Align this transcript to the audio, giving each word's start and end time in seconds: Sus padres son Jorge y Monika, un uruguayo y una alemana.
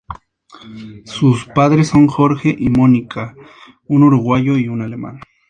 Sus 1.05 1.45
padres 1.45 1.89
son 1.89 2.07
Jorge 2.07 2.55
y 2.57 2.69
Monika, 2.69 3.35
un 3.85 4.01
uruguayo 4.01 4.57
y 4.57 4.67
una 4.67 4.85
alemana. 4.85 5.19